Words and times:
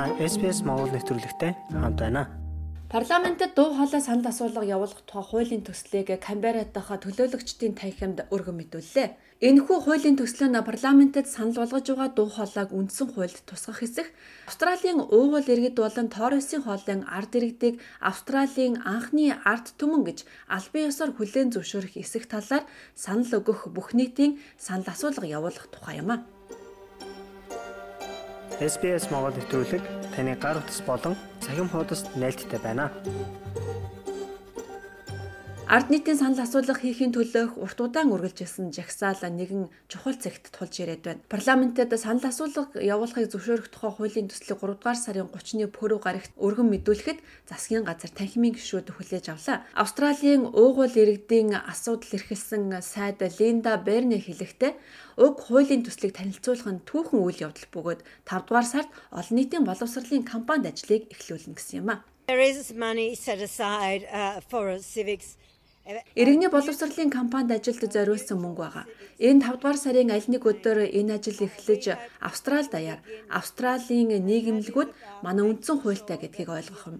Та 0.00 0.08
SPS 0.16 0.64
Монгол 0.64 0.88
нэвтрүүлэгтэй 0.96 1.52
хамт 1.76 2.00
байна. 2.00 2.32
Парламентэд 2.88 3.52
дуу 3.52 3.76
хоолой 3.76 4.00
санал 4.00 4.32
асуулга 4.32 4.64
явуулах 4.64 5.04
тухай 5.04 5.44
хуулийн 5.44 5.60
төслийг 5.60 6.08
Камберад 6.24 6.72
дахь 6.72 6.88
төлөөлөгчдийн 7.04 7.76
танхимд 7.76 8.24
өргөн 8.32 8.56
мэдүүллээ. 8.64 9.08
Энэхүү 9.44 9.76
хуулийн 9.84 10.16
төсөл 10.16 10.48
нь 10.48 10.56
парламентэд 10.56 11.28
санал 11.28 11.60
болгож 11.60 11.84
байгаа 11.84 12.16
дуу 12.16 12.32
хоолойг 12.32 12.72
үндсэн 12.72 13.12
хуульд 13.12 13.44
тусгах 13.44 13.84
хэсэг 13.84 14.08
Австралийн 14.48 15.04
уугуул 15.04 15.44
иргэд 15.44 15.76
болон 15.76 16.08
Торресын 16.08 16.64
хоолын 16.64 17.04
ард 17.04 17.36
иргэдийг 17.36 17.84
Австралийн 18.00 18.80
анхны 18.80 19.36
ард 19.44 19.76
түмэн 19.76 20.08
гэж 20.08 20.24
албан 20.48 20.88
ёсоор 20.88 21.12
хүлээн 21.12 21.52
зөвшөөрөх 21.52 22.00
эсэх 22.00 22.24
талаар 22.24 22.64
санал 22.96 23.36
өгөх 23.36 23.68
бүх 23.68 23.92
нийтийн 23.92 24.40
санал 24.56 24.88
асуулга 24.88 25.28
явуулах 25.28 25.68
тухай 25.68 26.00
юм 26.00 26.16
а. 26.16 26.24
SBS 28.60 29.08
Монгол 29.08 29.32
нэвтрүүлэг 29.32 29.80
таны 30.12 30.36
гар 30.36 30.60
утас 30.60 30.84
болон 30.84 31.16
цахим 31.40 31.72
хуудасд 31.72 32.12
нийлдэхтэй 32.12 32.60
байна. 32.60 32.92
Ард 35.70 35.86
нийтийн 35.86 36.18
санал 36.18 36.42
асуулга 36.42 36.74
хийхин 36.74 37.14
төлөөх 37.14 37.54
урт 37.54 37.78
удаан 37.78 38.10
үргэлжилсэн 38.10 38.74
жагсаал 38.74 39.22
нэгэн 39.22 39.70
чухал 39.86 40.18
цагт 40.18 40.50
тулж 40.50 40.82
ирээд 40.82 41.02
байна. 41.06 41.22
Парламентэд 41.30 41.94
санал 41.94 42.26
асуулга 42.26 42.74
явуулахыг 42.74 43.30
зөвшөөрөх 43.30 43.70
тухай 43.70 43.94
хуулийн 43.94 44.26
төслийг 44.26 44.58
3 44.58 44.66
дугаар 44.66 44.98
сарын 44.98 45.30
30-ны 45.30 45.70
пүрэв 45.70 46.02
гарагт 46.02 46.34
өргөн 46.42 46.74
мэдүүлэхэд 46.74 47.22
засгийн 47.46 47.86
газар 47.86 48.10
танхимын 48.10 48.58
гишүүд 48.58 48.90
хүлээж 48.90 49.30
авлаа. 49.30 49.62
Австралийн 49.78 50.42
уугуул 50.50 50.90
иргэдийн 50.90 51.54
асуудал 51.54 52.18
эрхэлсэн 52.18 52.82
сайд 52.82 53.22
Линда 53.38 53.78
Берни 53.78 54.18
хэлэхдээ 54.18 54.74
уг 55.22 55.38
хуулийн 55.38 55.86
төслийг 55.86 56.18
танилцуулах 56.18 56.66
нь 56.66 56.82
түүхэн 56.82 57.22
үйл 57.22 57.46
явдал 57.46 57.70
бөгөөд 57.70 58.02
5 58.26 58.42
дугаар 58.50 58.66
сард 58.66 58.90
олон 59.14 59.34
нийтийн 59.38 59.62
боловсролын 59.62 60.26
кампанит 60.26 60.74
ажлыг 60.74 61.06
эхлүүлнэ 61.14 61.54
гэсэн 61.54 61.78
юм 61.78 61.94
а. 61.94 62.02
There 62.26 62.42
is 62.42 62.74
money 62.74 63.14
set 63.14 63.42
aside 63.42 64.06
uh, 64.06 64.38
for 64.50 64.78
civics 64.78 65.38
Иргэний 66.14 66.50
боловсролын 66.52 67.10
компанид 67.10 67.50
ажилд 67.56 67.92
зориулсан 67.92 68.38
мөнгө 68.40 68.62
байгаа. 68.62 68.84
Энэ 69.18 69.42
5 69.42 69.58
дугаар 69.58 69.78
сарын 69.80 70.10
аль 70.14 70.28
нэг 70.32 70.42
өдөр 70.50 70.78
энэ 70.98 71.14
ажил 71.18 71.40
эхлэж 71.46 71.84
Австрал 72.20 72.66
даяар 72.70 73.00
Австралийн 73.28 74.10
нийгэмлэгүүд 74.28 74.90
манай 75.24 75.44
үндсэн 75.50 75.76
хуультай 75.80 76.18
гэдгийг 76.20 76.50
ойлгох 76.50 76.84
юм. 76.90 76.98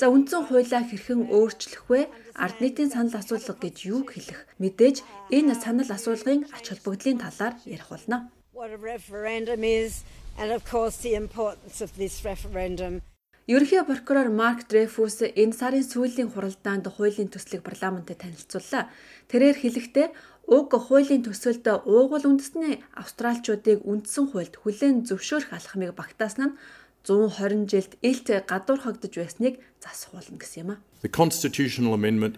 За 0.00 0.12
үндсэн 0.12 0.42
хуулиа 0.46 0.80
хэрхэн 0.84 1.32
өөрчлөх 1.32 1.84
вэ? 1.88 2.00
Ард 2.34 2.56
нийтийн 2.60 2.90
санал 2.92 3.16
асуулга 3.20 3.54
гэж 3.56 3.76
юу 3.88 4.02
хэлэх? 4.04 4.44
Мэдээж 4.60 4.96
энэ 5.32 5.54
санал 5.56 5.90
асуулгын 5.96 6.46
ач 6.56 6.64
холбогдлын 6.68 7.22
талаар 7.24 7.54
ярих 7.64 7.88
болно. 7.88 8.30
What 8.52 8.70
a 8.72 8.80
referendum 8.80 9.64
is 9.64 10.04
and 10.38 10.52
of 10.52 10.64
course 10.64 10.96
the 11.04 11.14
importance 11.14 11.80
of 11.84 11.90
this 11.96 12.24
referendum 12.24 13.00
Ерөнхий 13.46 13.78
прокурор 13.86 14.26
Марк 14.26 14.66
Дрейфус 14.66 15.22
энэ 15.22 15.54
сарын 15.54 15.86
сүүлийн 15.86 16.34
хуралдаанд 16.34 16.90
хуулийн 16.90 17.30
төслийг 17.30 17.62
парламентэд 17.62 18.18
танилцууллаа. 18.18 18.90
Тэрээр 19.30 19.54
хэлэхдээ 19.62 20.08
уг 20.50 20.74
хуулийн 20.74 21.22
төсөлд 21.22 21.62
уугуул 21.86 22.26
үндэсний 22.26 22.82
австралчуудыг 22.98 23.86
үндсэн 23.86 24.34
хуульд 24.34 24.58
хүлээн 24.58 25.06
зөвшөөрөх 25.06 25.54
алхмыг 25.54 25.94
багтаасан 25.94 26.58
нь 26.58 26.58
120 27.06 27.70
жилд 27.70 27.92
илт 28.02 28.26
гадуурхагдж 28.50 29.14
байсныг 29.14 29.62
засахуулна 29.78 30.42
гэсэн 30.42 30.60
юм 30.66 30.70
а. 30.74 30.82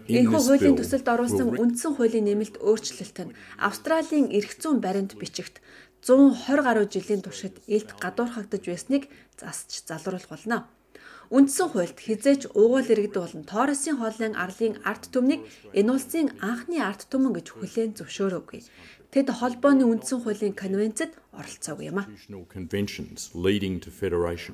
Bill 0.05 0.29
хуулийн 0.29 0.77
төсөлд 0.77 1.09
оруулсан 1.09 1.57
үндсэн 1.57 1.97
хуулийн 1.97 2.29
нэмэлт 2.29 2.61
өөрчлөлт 2.61 3.17
нь 3.25 3.33
Австралийн 3.57 4.29
эрх 4.29 4.53
зүйн 4.61 4.77
баримт 4.77 5.17
бичигт 5.17 5.57
120 6.05 6.61
гаруй 6.61 6.85
жилийн 6.85 7.25
туршид 7.25 7.57
илт 7.65 7.97
гадуурхагдж 7.97 8.61
байсныг 8.69 9.09
засч 9.41 9.89
залруулах 9.89 10.29
болно. 10.29 10.69
Үндсэн 11.29 11.69
хуульд 11.69 11.99
хизээч 12.01 12.41
уугуул 12.57 12.89
иргэд 12.89 13.13
болон 13.13 13.45
Торосын 13.45 14.01
хоолын 14.01 14.33
арлын 14.33 14.81
арт 14.81 15.13
түмнийг 15.13 15.45
энэ 15.77 15.93
улсын 15.93 16.33
анхны 16.41 16.81
арт 16.81 17.05
түмэн 17.05 17.37
гэж 17.37 17.53
хүлээн 17.53 17.93
зөвшөөрөөгүй. 18.01 18.65
Тэд 19.13 19.29
холбооны 19.37 19.85
үндсэн 19.85 20.25
хуулийн 20.25 20.57
конвенцэд 20.57 21.13
оролцоогүй 21.37 21.85
юм 21.93 22.01
а. 22.01 22.09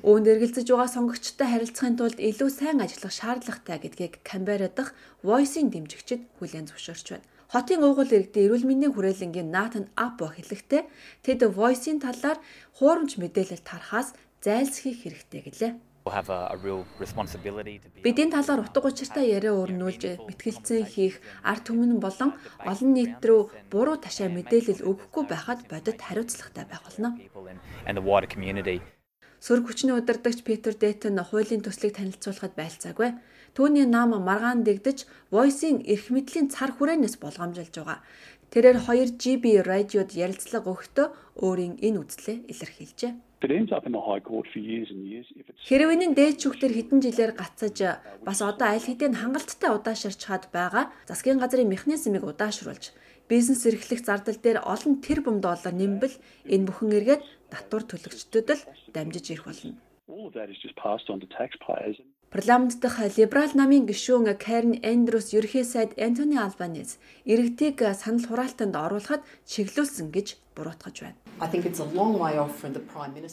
Үүнд 0.04 0.28
эргэлзэж 0.28 0.68
байгаа 0.68 0.92
сонгогчтой 0.92 1.48
харилцахын 1.48 1.96
тулд 1.96 2.20
илүү 2.20 2.50
сайн 2.52 2.84
ажиллах 2.84 3.12
шаардлагатай 3.16 3.80
гэдгийг 3.80 4.20
Камбера 4.20 4.68
дахь 4.68 4.92
Voice-ийн 5.24 5.72
дэмжигчид 5.72 6.28
хүлээн 6.36 6.68
зөвшөөрч 6.68 7.06
байна. 7.08 7.28
Хотын 7.56 7.80
уугуул 7.88 8.12
иргэдийн 8.12 8.52
эрүүл 8.52 8.68
мэндийн 8.68 8.92
хүрээлэнгийн 8.92 9.48
Натан 9.48 9.88
Апо 9.96 10.28
хэлэхдээ 10.28 10.82
тэд 11.24 11.40
Voice-ийн 11.56 12.04
талаар 12.04 12.36
хуурамч 12.76 13.16
мэдээлэл 13.16 13.64
тарахаас 13.64 14.12
зайлсхийх 14.44 15.04
хэрэгтэй 15.04 15.40
гэлээ. 15.40 15.72
Бидний 18.04 18.30
талаар 18.30 18.60
утга 18.62 18.86
учиртай 18.86 19.26
яриа 19.34 19.58
өрнүүлж 19.58 20.22
мэтгэлцэн 20.22 20.86
хийх 20.86 21.18
ард 21.42 21.66
түмэн 21.66 21.98
болон 21.98 22.30
олон 22.62 22.90
нийт 22.94 23.18
рүү 23.26 23.50
буруу 23.74 23.98
ташаа 23.98 24.30
мэдээлэл 24.30 24.86
өгөхгүй 24.86 25.24
байхад 25.26 25.66
бодит 25.66 25.98
хариуцлагатай 25.98 26.64
байх 26.70 26.86
болно. 26.86 27.18
Сөрөг 29.36 29.64
хүчний 29.68 29.92
удирдагч 29.98 30.46
Питер 30.46 30.74
Дэйтон 30.78 31.18
хуулийн 31.20 31.60
төслийг 31.60 31.98
танилцуулахад 31.98 32.54
байлцаагүй. 32.56 33.18
Түүний 33.52 33.84
нам 33.84 34.16
маргаан 34.16 34.64
дэгдэж 34.64 35.04
Voice-ийн 35.34 35.84
эрх 35.84 36.08
мэдлийн 36.14 36.48
цар 36.48 36.72
хүрээнээс 36.72 37.20
болгоомжилж 37.20 37.74
байгаа. 37.76 38.00
Тэрээр 38.52 38.78
2 38.78 39.18
GB 39.20 39.44
радиод 39.66 40.10
ярилцлага 40.14 40.70
өгөхдөө 40.72 41.06
өөрийн 41.44 41.74
энэ 41.82 41.98
үзлээ 42.00 42.36
илэрхийлжээ. 42.52 43.12
Хэрвээ 45.68 45.96
энэ 46.08 46.16
дээд 46.16 46.36
шүхтэр 46.40 46.72
хэдэн 46.72 47.00
жилээр 47.04 47.32
гацаж 47.36 47.76
бас 48.24 48.38
одоо 48.40 48.66
аль 48.72 48.80
хэдийн 48.80 49.20
хангалттай 49.20 49.70
удаашрч 49.76 50.20
хаад 50.24 50.48
байгаа 50.56 50.88
засгийн 51.04 51.36
газрын 51.36 51.68
механизмыг 51.68 52.24
удаашруулж 52.24 52.96
бизнес 53.28 53.66
эрхлэх 53.68 54.00
зардал 54.00 54.40
дээр 54.40 54.64
олон 54.64 55.04
тэр 55.04 55.20
бум 55.20 55.44
доллар 55.44 55.74
нэмбэл 55.76 56.16
энэ 56.48 56.66
бүхэн 56.66 56.96
эргээд 56.96 57.22
татвар 57.52 57.84
төлөгчдөд 57.84 58.48
л 58.56 58.62
дамжиж 58.94 59.26
ирэх 59.36 59.44
болно. 59.44 59.76
Парламент 62.30 62.80
дахь 62.80 62.98
либерал 63.16 63.52
намын 63.54 63.86
гишүүн 63.86 64.34
Карен 64.34 64.74
Эндрюс 64.82 65.30
ерхий 65.32 65.64
сайд 65.64 65.94
Энтони 65.96 66.36
Албанез 66.36 66.98
иргэдийг 67.24 67.78
санал 67.94 68.26
хураалтанд 68.26 68.74
оруулахад 68.74 69.22
чиглүүлсэн 69.46 70.10
гэж 70.10 70.34
буруутгаж 70.56 70.96
байна. 71.06 71.18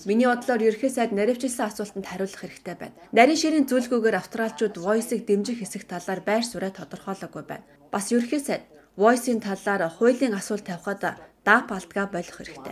Миний 0.06 0.28
бодлоор 0.30 0.62
ерхий 0.62 0.92
сайд 0.94 1.12
наривчилсан 1.12 1.74
асуултанд 1.74 2.06
хариулах 2.06 2.38
хэрэгтэй 2.38 2.76
байна. 2.78 2.94
Нарийн 3.18 3.40
ширийн 3.42 3.66
зөвлөгөөгөөр 3.66 4.20
австралчууд 4.22 4.78
Voice-ыг 4.78 5.26
дэмжих 5.26 5.58
хэсэг 5.66 5.90
талаар 5.90 6.22
байр 6.22 6.46
сууриа 6.46 6.70
тодорхойлоогүй 6.70 7.44
байна. 7.50 7.66
Бас 7.90 8.14
ерхий 8.14 8.40
сайд 8.40 8.62
Voice-ийн 8.94 9.42
талаар 9.42 9.90
хуулийн 9.90 10.38
асуулт 10.38 10.70
тавихад 10.70 11.18
даап 11.44 11.72
алтгаа 11.76 12.08
болох 12.08 12.36
хэрэгтэй. 12.40 12.72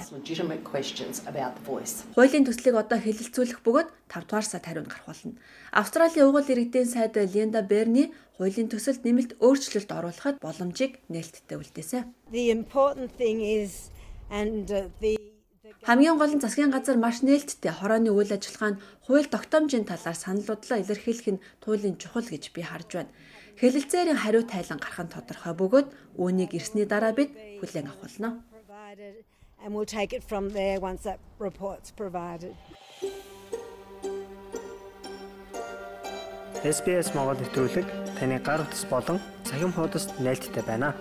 Хуулийн 2.16 2.48
төслийг 2.48 2.76
одоо 2.80 3.00
хэлэлцүүлэх 3.04 3.59
бөгөөд 3.68 3.90
5 4.08 4.32
дугаар 4.32 4.48
сард 4.48 4.66
хариунд 4.66 4.88
гарах 4.88 5.12
болно. 5.12 5.36
Австралийн 5.76 6.28
угуул 6.32 6.48
иргэдийн 6.48 6.88
сайд 6.88 7.20
Линда 7.20 7.62
Берни 7.68 8.16
хуулийн 8.40 8.72
төсөлд 8.72 9.04
нэмэлт 9.04 9.36
өөрчлөлт 9.44 9.92
оруулахад 9.92 10.40
боломжийг 10.40 11.04
нээлттэй 11.12 11.59
үлдээсэн. 11.59 12.08
Uh, 14.32 15.32
Хамгийн 15.84 16.18
гол 16.18 16.32
нь 16.32 16.44
засгийн 16.44 16.72
газар 16.72 16.96
маш 16.96 17.20
нээлттэй 17.28 17.74
хорооны 17.76 18.09
үйл 18.14 18.32
ажиллагаа 18.32 18.72
нь 18.78 18.82
хууль 19.03 19.28
тогтоомжийн 19.28 19.84
талаар 19.84 20.16
саналуудлаа 20.16 20.80
илэрхийлэх 20.80 21.28
нь 21.36 21.44
туйлын 21.59 22.00
чухал 22.00 22.24
гэж 22.24 22.56
би 22.56 22.62
харж 22.64 22.90
байна. 22.96 23.12
Хэлэлцээрийн 23.59 24.22
хариу 24.22 24.44
тайлан 24.48 24.80
гарах 24.80 25.02
нь 25.03 25.14
тодорхой 25.14 25.53
бөгөөд 25.58 25.88
үүнийг 26.22 26.52
ирсний 26.58 26.86
дараа 26.86 27.14
бид 27.18 27.34
хүлээн 27.59 27.90
авах 27.90 28.02
болно. 28.06 28.30
And 29.63 29.74
we'll 29.74 29.85
take 29.85 30.12
it 30.12 30.24
from 30.24 30.50
there 30.50 30.79
once 30.79 31.03
that 31.03 31.20
report's 31.40 31.91
provided. 31.91 32.55
SBS 36.61 37.09
Монгол 37.16 37.41
нэвтрүүлэг 37.41 37.88
таны 38.20 38.38
гар 38.38 38.61
утас 38.61 38.85
болон 38.85 39.17
цахим 39.47 39.72
хуудасд 39.73 40.14
нийлдэхтэй 40.22 40.61
байна. 40.61 40.93